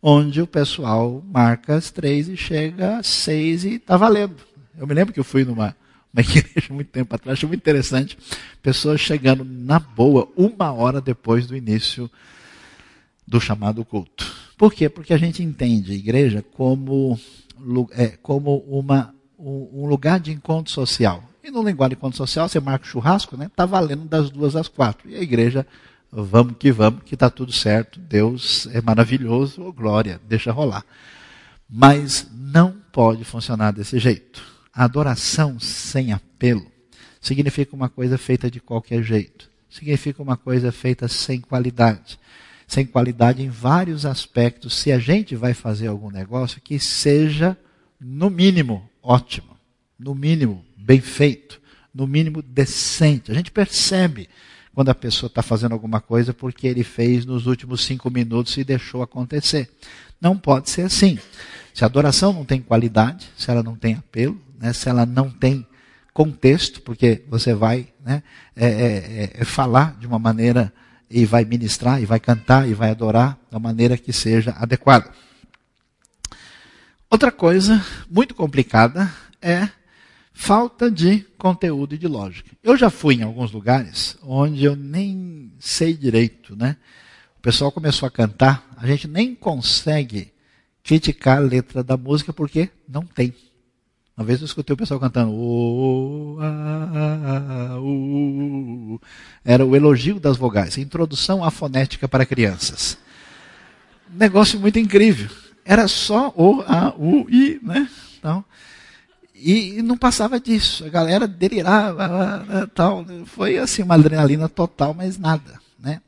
[0.00, 4.36] onde o pessoal marca as três e chega às seis e está valendo.
[4.78, 5.76] Eu me lembro que eu fui numa
[6.12, 8.18] uma igreja muito tempo atrás, achei muito interessante,
[8.62, 12.10] pessoas chegando na boa uma hora depois do início
[13.26, 14.26] do chamado culto.
[14.58, 14.88] Por quê?
[14.88, 17.18] Porque a gente entende a igreja como,
[17.92, 21.29] é, como uma, um lugar de encontro social.
[21.42, 23.46] E no linguagem encontro social, você marca o churrasco, né?
[23.46, 25.08] Está valendo das duas às quatro.
[25.08, 25.66] E a igreja,
[26.12, 27.98] vamos que vamos, que está tudo certo.
[27.98, 30.84] Deus é maravilhoso, oh, glória, deixa rolar.
[31.68, 34.42] Mas não pode funcionar desse jeito.
[34.72, 36.66] A adoração sem apelo
[37.20, 39.50] significa uma coisa feita de qualquer jeito.
[39.68, 42.18] Significa uma coisa feita sem qualidade.
[42.66, 44.74] Sem qualidade em vários aspectos.
[44.74, 47.56] Se a gente vai fazer algum negócio, que seja,
[48.00, 49.56] no mínimo, ótimo.
[49.98, 51.60] No mínimo, bem feito,
[51.94, 53.30] no mínimo decente.
[53.30, 54.28] A gente percebe
[54.74, 58.64] quando a pessoa está fazendo alguma coisa porque ele fez nos últimos cinco minutos e
[58.64, 59.70] deixou acontecer.
[60.20, 61.18] Não pode ser assim.
[61.74, 65.30] Se a adoração não tem qualidade, se ela não tem apelo, né, se ela não
[65.30, 65.66] tem
[66.12, 68.22] contexto, porque você vai né,
[68.54, 70.72] é, é, é, é falar de uma maneira
[71.10, 75.10] e vai ministrar, e vai cantar, e vai adorar da maneira que seja adequada.
[77.10, 79.12] Outra coisa muito complicada
[79.42, 79.68] é
[80.40, 82.50] falta de conteúdo e de lógica.
[82.62, 86.78] Eu já fui em alguns lugares onde eu nem sei direito, né?
[87.38, 90.32] O pessoal começou a cantar, a gente nem consegue
[90.82, 93.34] criticar a letra da música porque não tem.
[94.16, 95.30] Uma vez eu escutei o pessoal cantando.
[95.30, 98.98] Oh, ah, uh.
[99.44, 102.96] Era o elogio das vogais, introdução à fonética para crianças.
[104.08, 105.28] Negócio muito incrível.
[105.66, 107.86] Era só o, a, u, i, né?
[108.18, 108.42] Então,
[109.40, 110.84] e, não passava disso.
[110.84, 113.04] A galera delirava, tal.
[113.26, 115.60] Foi assim uma adrenalina total, mas nada.
[115.78, 116.00] Né?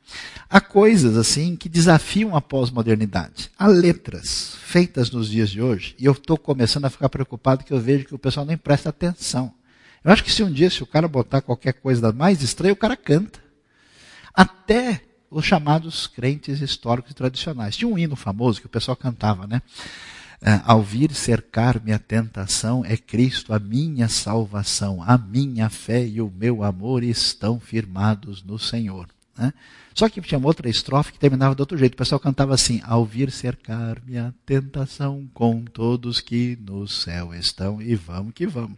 [0.49, 3.49] Há coisas assim que desafiam a pós-modernidade.
[3.57, 7.73] Há letras feitas nos dias de hoje, e eu estou começando a ficar preocupado que
[7.73, 9.53] eu vejo que o pessoal nem presta atenção.
[10.03, 12.77] Eu acho que se um dia, se o cara botar qualquer coisa mais estranha, o
[12.77, 13.39] cara canta.
[14.33, 17.75] Até os chamados crentes históricos e tradicionais.
[17.75, 19.61] Tinha um hino famoso que o pessoal cantava, né?
[20.45, 26.19] É, ao vir cercar-me a tentação, é Cristo a minha salvação, a minha fé e
[26.19, 29.07] o meu amor estão firmados no Senhor.
[29.37, 29.53] Né?
[29.95, 31.93] Só que tinha outra estrofe que terminava de outro jeito.
[31.93, 37.81] O pessoal cantava assim: Ao vir cercar-me a tentação com todos que no céu estão,
[37.81, 38.77] e vamos que vamos.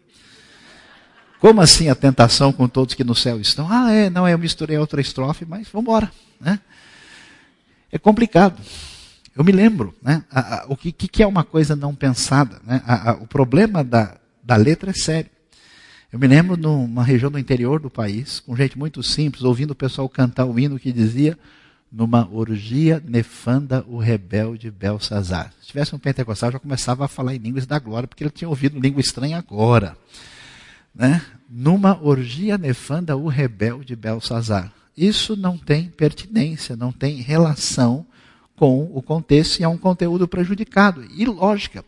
[1.39, 3.67] Como assim a tentação com todos que no céu estão?
[3.71, 6.11] Ah, é, não, eu misturei outra estrofe, mas vamos embora.
[6.39, 6.59] Né?
[7.91, 8.61] É complicado.
[9.35, 12.61] Eu me lembro, né, a, a, o que, que, é uma coisa não pensada.
[12.65, 12.81] Né?
[12.85, 15.29] A, o problema da, da letra é sério.
[16.11, 19.75] Eu me lembro numa região do interior do país, com gente muito simples, ouvindo o
[19.75, 21.37] pessoal cantar o hino que dizia
[21.91, 25.51] numa orgia nefanda o rebelde Belsazar.
[25.61, 28.47] Se tivesse um pentecostal, já começava a falar em línguas da glória, porque ele tinha
[28.47, 29.97] ouvido língua estranha agora.
[30.93, 31.21] Né?
[31.49, 34.71] Numa orgia nefanda o rebelde Belsazar.
[34.95, 38.05] Isso não tem pertinência, não tem relação
[38.55, 41.05] com o contexto e é um conteúdo prejudicado.
[41.15, 41.83] E lógica.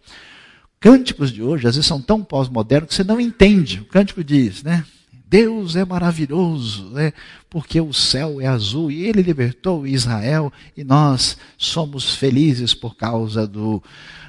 [0.80, 3.80] Cânticos de hoje, às vezes, são tão pós-modernos que você não entende.
[3.80, 4.86] O cântico diz, né?
[5.30, 7.12] Deus é maravilhoso, né?
[7.50, 13.46] porque o céu é azul e ele libertou Israel e nós somos felizes por causa
[13.46, 13.84] do,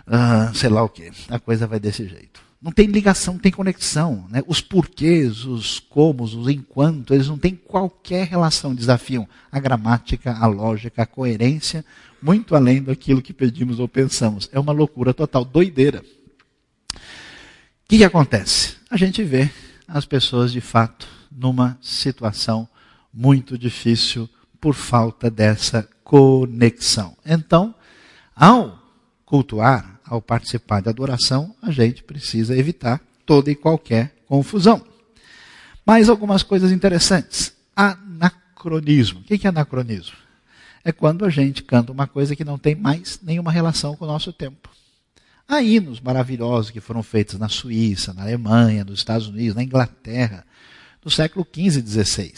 [0.09, 1.13] uh, sei lá o que.
[1.29, 2.41] A coisa vai desse jeito.
[2.61, 4.27] Não tem ligação, não tem conexão.
[4.29, 4.43] Né?
[4.45, 8.75] Os porquês, os comos, os enquanto, eles não têm qualquer relação.
[8.75, 11.85] Desafiam a gramática, a lógica, a coerência
[12.21, 14.49] muito além daquilo que pedimos ou pensamos.
[14.53, 16.03] É uma loucura total, doideira.
[16.95, 18.77] O que, que acontece?
[18.91, 19.51] A gente vê
[19.87, 22.69] as pessoas de fato numa situação
[23.13, 24.29] muito difícil
[24.61, 27.17] por falta dessa conexão.
[27.25, 27.75] Então,
[28.35, 28.79] ao
[29.25, 34.85] cultuar, ao participar da adoração, a gente precisa evitar toda e qualquer confusão.
[35.87, 37.53] Mais algumas coisas interessantes.
[37.75, 39.21] Anacronismo.
[39.21, 40.28] O que é anacronismo?
[40.85, 44.09] É quando a gente canta uma coisa que não tem mais nenhuma relação com o
[44.09, 44.71] nosso tempo.
[45.47, 50.45] Há hinos maravilhosos que foram feitos na Suíça, na Alemanha, nos Estados Unidos, na Inglaterra,
[51.03, 52.33] no século XV e XVI.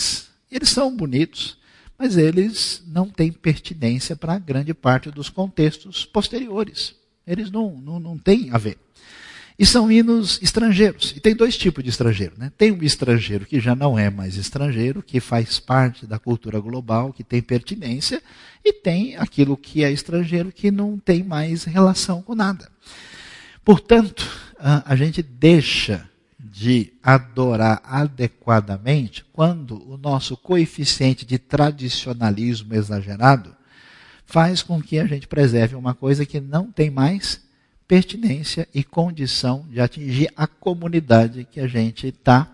[0.51, 1.59] Eles são bonitos,
[1.99, 6.95] mas eles não têm pertinência para grande parte dos contextos posteriores.
[7.27, 8.79] Eles não, não, não têm a ver.
[9.61, 11.13] E são hinos estrangeiros.
[11.15, 12.33] E tem dois tipos de estrangeiro.
[12.39, 12.51] Né?
[12.57, 17.13] Tem um estrangeiro que já não é mais estrangeiro, que faz parte da cultura global,
[17.13, 18.23] que tem pertinência,
[18.65, 22.73] e tem aquilo que é estrangeiro que não tem mais relação com nada.
[23.63, 24.27] Portanto,
[24.59, 33.55] a gente deixa de adorar adequadamente quando o nosso coeficiente de tradicionalismo exagerado
[34.25, 37.50] faz com que a gente preserve uma coisa que não tem mais
[37.91, 42.49] pertinência e condição de atingir a comunidade que a gente está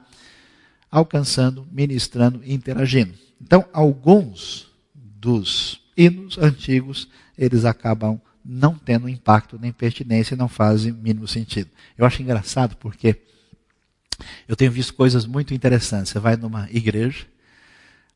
[0.91, 3.13] alcançando, ministrando e interagindo.
[3.39, 10.91] Então, alguns dos hinos antigos, eles acabam não tendo impacto nem pertinência e não fazem
[10.91, 11.69] mínimo sentido.
[11.99, 13.21] Eu acho engraçado porque
[14.49, 16.13] eu tenho visto coisas muito interessantes.
[16.13, 17.27] Você vai numa igreja,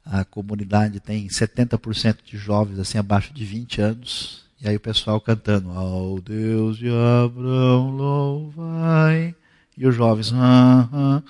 [0.07, 5.21] a comunidade tem 70% de jovens assim abaixo de 20 anos, e aí o pessoal
[5.21, 9.35] cantando ao Deus de Abraão louvai,
[9.77, 11.23] e os jovens ah, ah,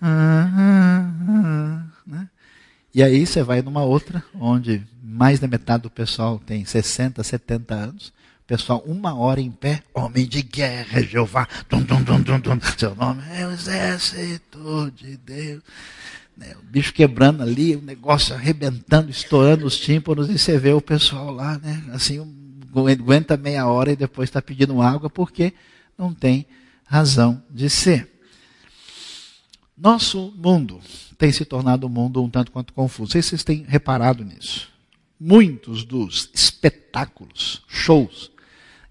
[0.00, 2.28] ah, ah né?
[2.94, 7.74] E aí você vai numa outra, onde mais da metade do pessoal tem 60, 70
[7.74, 8.12] anos.
[8.46, 11.48] Pessoal, uma hora em pé, homem de guerra, Jeová.
[11.68, 12.58] Dum, dum, dum, dum, dum.
[12.78, 15.62] Seu nome é o exército de Deus.
[16.36, 20.80] Né, o bicho quebrando ali, o negócio arrebentando, estourando os tímpanos, e você vê o
[20.80, 21.82] pessoal lá, né?
[21.92, 22.20] Assim,
[22.74, 25.52] aguenta meia hora e depois está pedindo água, porque
[25.96, 26.46] não tem
[26.84, 28.10] razão de ser.
[29.76, 30.80] Nosso mundo
[31.18, 33.12] tem se tornado um mundo um tanto quanto confuso.
[33.12, 34.70] Sei se vocês têm reparado nisso.
[35.18, 38.30] Muitos dos espetáculos, shows,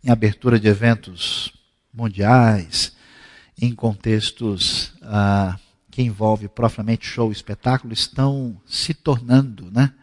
[0.04, 1.52] em abertura de eventos
[1.94, 2.96] mundiais,
[3.60, 5.58] em contextos ah,
[5.90, 9.94] que envolvem propriamente show espetáculo, estão se tornando né,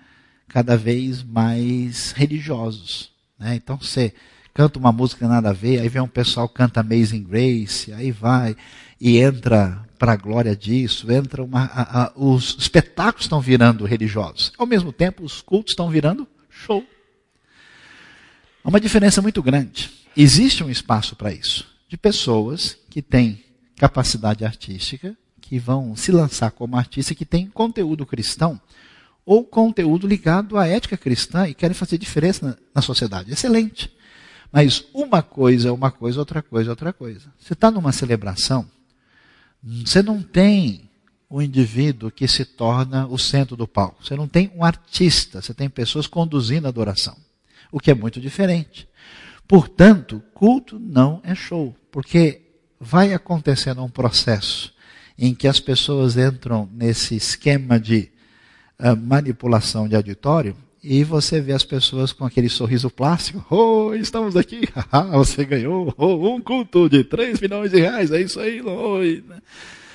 [0.49, 3.12] cada vez mais religiosos.
[3.43, 3.57] Né?
[3.57, 4.15] Então você
[4.55, 8.57] canta uma música nada a ver, aí vem um pessoal canta Amazing Grace, aí vai
[9.01, 14.53] e entra para a glória disso, entra uma, a, a, os espetáculos estão virando religiosos.
[14.57, 16.85] Ao mesmo tempo, os cultos estão virando show.
[18.63, 19.91] Há uma diferença muito grande.
[20.17, 23.43] Existe um espaço para isso, de pessoas que têm
[23.77, 28.61] capacidade artística, que vão se lançar como artista, que têm conteúdo cristão,
[29.25, 33.33] ou conteúdo ligado à ética cristã e querem fazer diferença na, sociedade.
[33.33, 33.93] Excelente.
[34.51, 37.33] Mas uma coisa é uma coisa, outra coisa é outra coisa.
[37.39, 38.69] Você está numa celebração,
[39.63, 40.91] você não tem
[41.31, 44.05] o indivíduo que se torna o centro do palco.
[44.05, 47.17] Você não tem um artista, você tem pessoas conduzindo a adoração,
[47.71, 48.87] o que é muito diferente.
[49.49, 52.43] Portanto, culto não é show, porque
[52.79, 54.75] vai acontecendo um processo
[55.17, 58.11] em que as pessoas entram nesse esquema de
[58.83, 63.47] uh, manipulação de auditório e você vê as pessoas com aquele sorriso plástico.
[63.55, 64.63] Oh, estamos aqui.
[65.13, 68.11] você ganhou oh, um culto de 3 milhões de reais.
[68.11, 68.61] É isso aí.
[68.61, 68.99] Oh,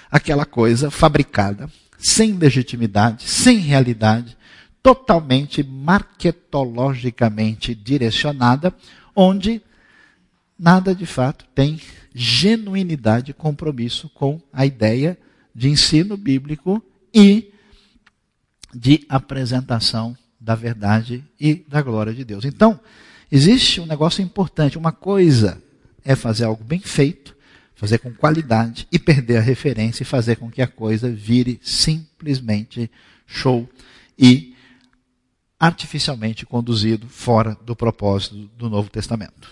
[0.10, 4.38] Aquela coisa fabricada, sem legitimidade, sem realidade,
[4.82, 8.74] totalmente marketologicamente direcionada,
[9.14, 9.62] onde
[10.58, 11.82] nada de fato tem
[12.14, 15.18] genuinidade e compromisso com a ideia
[15.54, 16.82] de ensino bíblico
[17.14, 17.52] e
[18.78, 22.46] de apresentação da verdade e da glória de Deus.
[22.46, 22.80] Então,
[23.32, 24.78] existe um negócio importante.
[24.78, 25.62] Uma coisa
[26.06, 27.36] é fazer algo bem feito,
[27.76, 32.90] fazer com qualidade e perder a referência e fazer com que a coisa vire simplesmente
[33.26, 33.68] show
[34.18, 34.56] e
[35.60, 39.50] artificialmente conduzido fora do propósito do Novo Testamento.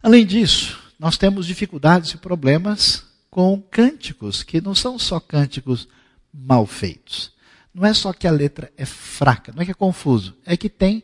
[0.00, 5.88] Além disso, nós temos dificuldades e problemas com cânticos que não são só cânticos
[6.32, 7.32] mal feitos.
[7.74, 10.68] Não é só que a letra é fraca, não é que é confuso, é que
[10.68, 11.02] tem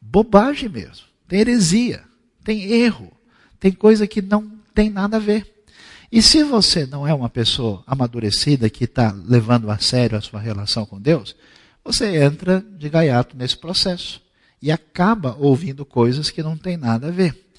[0.00, 2.02] bobagem mesmo, tem heresia,
[2.42, 3.12] tem erro,
[3.58, 5.64] tem coisa que não tem nada a ver.
[6.10, 10.40] E se você não é uma pessoa amadurecida que está levando a sério a sua
[10.40, 11.36] relação com Deus,
[11.84, 14.20] você entra de gaiato nesse processo
[14.60, 17.50] e acaba ouvindo coisas que não tem nada a ver.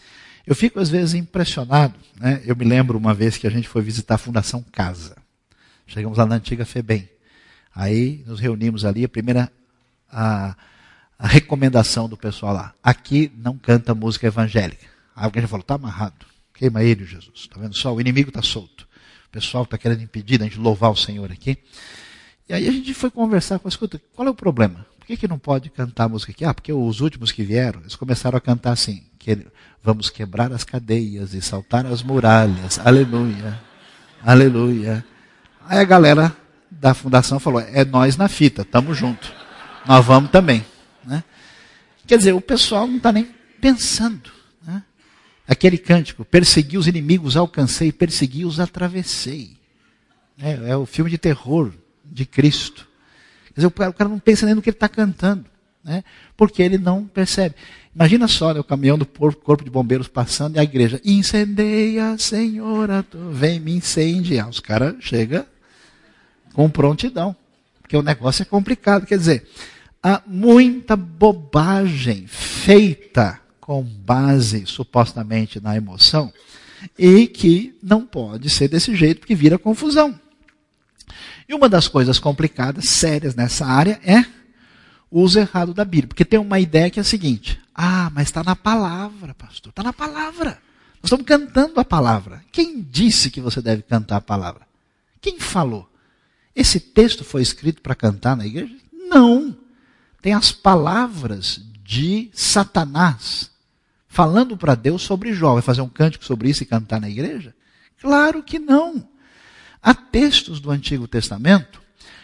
[0.46, 1.96] Eu fico às vezes impressionado.
[2.20, 2.42] Né?
[2.46, 5.16] Eu me lembro uma vez que a gente foi visitar a Fundação Casa.
[5.88, 7.08] Chegamos lá na antiga FEBEM.
[7.74, 9.52] Aí nos reunimos ali, a primeira
[10.12, 10.56] a,
[11.18, 12.74] a recomendação do pessoal lá.
[12.84, 14.86] Aqui não canta música evangélica.
[15.16, 16.26] Aí alguém já falou, está amarrado.
[16.54, 17.32] Queima ele, Jesus.
[17.36, 17.94] Está vendo só?
[17.94, 18.88] O inimigo está solto.
[19.28, 21.58] O pessoal está querendo impedir a gente louvar o Senhor aqui.
[22.50, 24.86] E aí a gente foi conversar com escuta, qual é o problema?
[25.00, 26.44] Por que, que não pode cantar música aqui?
[26.44, 29.48] Ah, porque os últimos que vieram, eles começaram a cantar assim, que
[29.82, 32.78] vamos quebrar as cadeias e saltar as muralhas.
[32.80, 33.60] Aleluia.
[34.22, 35.06] Aleluia.
[35.66, 36.36] Aí a galera
[36.82, 39.32] da fundação falou: é nós na fita, estamos junto.
[39.86, 40.66] Nós vamos também.
[41.06, 41.24] Né?
[42.08, 43.30] Quer dizer, o pessoal não está nem
[43.62, 44.32] pensando.
[44.66, 44.82] Né?
[45.48, 49.56] Aquele cântico: persegui os inimigos, alcancei, persegui os, atravessei.
[50.42, 51.72] É, é, o filme de terror
[52.04, 52.88] de Cristo.
[53.54, 55.46] Quer dizer, o cara, não pensa nem no que ele está cantando.
[55.84, 56.04] Né?
[56.36, 57.54] Porque ele não percebe.
[57.94, 63.06] Imagina só né, o caminhão do corpo de bombeiros passando e a igreja, incendeia, Senhora,
[63.32, 64.50] vem me incendiar.
[64.50, 65.46] Os caras chegam
[66.54, 67.36] com prontidão,
[67.82, 69.06] porque o negócio é complicado.
[69.06, 69.48] Quer dizer,
[70.02, 76.32] há muita bobagem feita com base supostamente na emoção
[76.98, 80.20] e que não pode ser desse jeito porque vira confusão.
[81.48, 84.26] E uma das coisas complicadas, sérias nessa área é
[85.10, 86.08] o uso errado da Bíblia.
[86.08, 89.84] Porque tem uma ideia que é a seguinte: ah, mas está na palavra, pastor, está
[89.84, 90.60] na palavra.
[91.02, 92.44] Nós estamos cantando a palavra.
[92.52, 94.62] Quem disse que você deve cantar a palavra?
[95.20, 95.91] Quem falou?
[96.56, 98.76] Esse texto foi escrito para cantar na igreja?
[98.92, 99.56] Não.
[100.22, 103.50] Tem as palavras de Satanás
[104.08, 105.54] falando para Deus sobre Jó.
[105.54, 107.56] Vai fazer um cântico sobre isso e cantar na igreja?
[108.00, 109.08] Claro que não.
[109.82, 111.82] Há textos do Antigo Testamento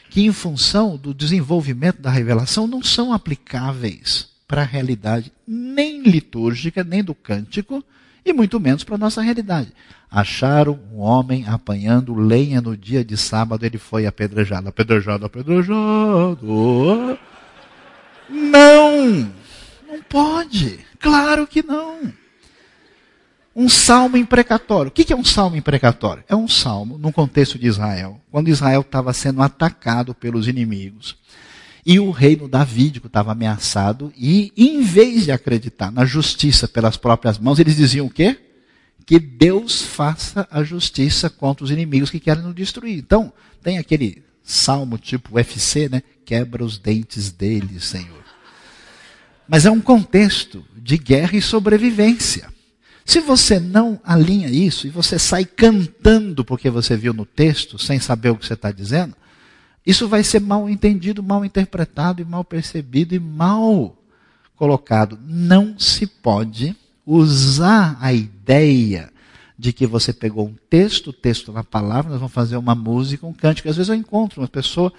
[0.09, 6.83] que, em função do desenvolvimento da revelação, não são aplicáveis para a realidade nem litúrgica,
[6.83, 7.83] nem do cântico,
[8.23, 9.73] e muito menos para a nossa realidade.
[10.09, 16.39] Acharam um homem apanhando lenha no dia de sábado, ele foi apedrejado, apedrejado, apedrejado.
[18.29, 19.31] Não!
[19.87, 20.79] Não pode!
[20.99, 22.13] Claro que não!
[23.53, 24.89] Um salmo imprecatório.
[24.89, 26.23] O que é um salmo imprecatório?
[26.29, 31.17] É um salmo no contexto de Israel, quando Israel estava sendo atacado pelos inimigos.
[31.85, 37.37] E o reino davídico estava ameaçado, e em vez de acreditar na justiça pelas próprias
[37.37, 38.37] mãos, eles diziam o quê?
[39.07, 42.97] Que Deus faça a justiça contra os inimigos que querem nos destruir.
[42.97, 43.31] Então,
[43.63, 46.03] tem aquele salmo tipo UFC, né?
[46.25, 48.21] Quebra os dentes deles, Senhor.
[49.47, 52.49] Mas é um contexto de guerra e sobrevivência.
[53.05, 58.01] Se você não alinha isso e você sai cantando porque você viu no texto, sem
[58.01, 59.15] saber o que você está dizendo,
[59.85, 63.97] isso vai ser mal entendido, mal interpretado e mal percebido e mal
[64.57, 65.17] colocado.
[65.25, 68.36] Não se pode usar a ideia
[69.57, 73.33] de que você pegou um texto, texto na palavra, nós vamos fazer uma música, um
[73.33, 73.67] cântico.
[73.67, 74.93] Às vezes eu encontro uma pessoa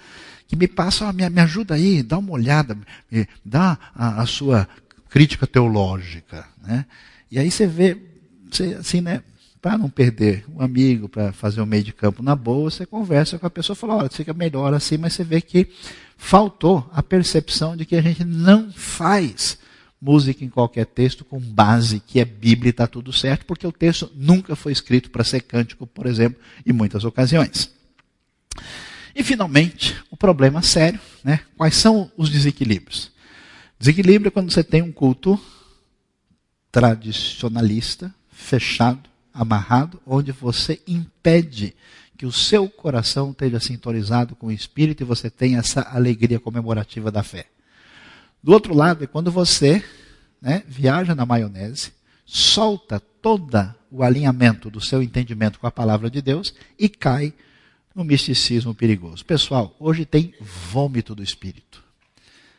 [0.47, 2.77] que me passa, oh, me, me, ajuda aí, dá uma olhada,
[3.09, 4.67] me, dá a, a, sua
[5.09, 6.45] crítica teológica.
[6.61, 6.85] Né?
[7.31, 7.97] E aí você vê,
[8.51, 9.23] você, assim, né?
[9.61, 13.37] para não perder um amigo, para fazer um meio de campo na boa, você conversa
[13.37, 15.67] com a pessoa e fala, olha, fica melhor assim, mas você vê que
[16.17, 19.57] faltou a percepção de que a gente não faz
[20.01, 23.71] música em qualquer texto com base que é Bíblia e está tudo certo, porque o
[23.71, 27.69] texto nunca foi escrito para ser cântico, por exemplo, em muitas ocasiões.
[29.13, 31.41] E finalmente, o problema sério, né?
[31.57, 33.11] Quais são os desequilíbrios?
[33.77, 35.39] Desequilíbrio é quando você tem um culto
[36.71, 41.75] tradicionalista, fechado, amarrado, onde você impede
[42.17, 47.09] que o seu coração esteja sintonizado com o Espírito e você tenha essa alegria comemorativa
[47.09, 47.47] da fé.
[48.41, 49.83] Do outro lado é quando você
[50.41, 51.91] né, viaja na maionese,
[52.25, 57.33] solta todo o alinhamento do seu entendimento com a palavra de Deus e cai
[57.93, 59.25] no misticismo perigoso.
[59.25, 61.83] Pessoal, hoje tem vômito do Espírito.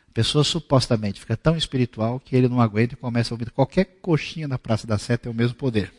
[0.09, 3.85] A pessoa supostamente fica tão espiritual que ele não aguenta e começa a ouvir qualquer
[4.01, 5.91] coxinha na Praça da Sé tem o mesmo poder.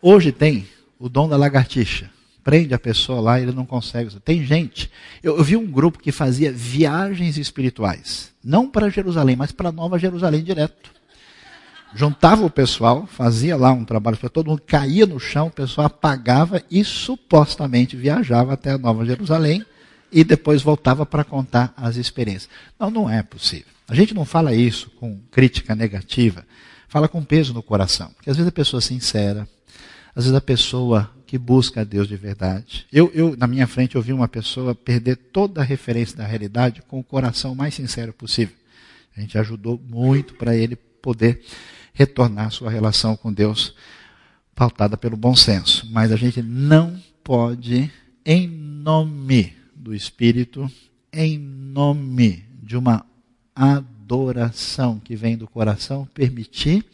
[0.00, 0.68] Hoje tem
[0.98, 2.10] o dom da lagartixa.
[2.44, 4.18] Prende a pessoa lá e ele não consegue.
[4.20, 4.90] Tem gente.
[5.22, 8.32] Eu, eu vi um grupo que fazia viagens espirituais.
[8.42, 10.90] Não para Jerusalém, mas para Nova Jerusalém direto.
[11.94, 16.62] Juntava o pessoal, fazia lá um trabalho, todo mundo caía no chão, o pessoal apagava
[16.70, 19.64] e supostamente viajava até a Nova Jerusalém
[20.10, 22.48] e depois voltava para contar as experiências.
[22.80, 23.66] Não, não é possível.
[23.86, 26.46] A gente não fala isso com crítica negativa,
[26.88, 28.10] fala com peso no coração.
[28.16, 29.46] Porque às vezes a pessoa é sincera,
[30.14, 32.86] às vezes a pessoa que busca a Deus de verdade.
[32.92, 36.82] Eu, eu, na minha frente, eu vi uma pessoa perder toda a referência da realidade
[36.82, 38.54] com o coração mais sincero possível.
[39.16, 41.42] A gente ajudou muito para ele poder
[41.94, 43.74] retornar sua relação com Deus
[44.54, 45.88] pautada pelo bom senso.
[45.90, 47.90] Mas a gente não pode,
[48.24, 50.70] em nome do Espírito,
[51.12, 53.06] em nome de uma
[53.54, 56.84] adoração que vem do coração, permitir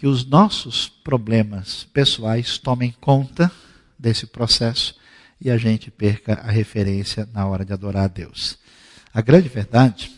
[0.00, 3.52] que os nossos problemas pessoais tomem conta
[3.98, 4.96] desse processo
[5.38, 8.58] e a gente perca a referência na hora de adorar a Deus.
[9.12, 10.10] A grande verdade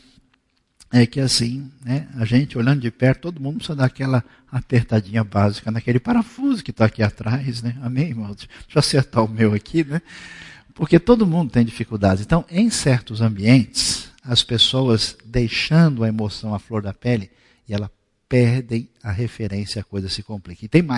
[0.92, 5.68] é que assim, né, a gente olhando de perto, todo mundo precisa aquela apertadinha básica
[5.72, 7.76] naquele parafuso que está aqui atrás, né?
[7.82, 8.36] Amém, irmãos?
[8.36, 10.00] Deixa eu acertar o meu aqui, né?
[10.76, 12.24] Porque todo mundo tem dificuldades.
[12.24, 17.32] Então, em certos ambientes, as pessoas deixando a emoção à flor da pele,
[17.68, 17.90] e ela
[18.32, 20.64] perdem a referência, a coisa se complica.
[20.64, 20.90] E tem mais.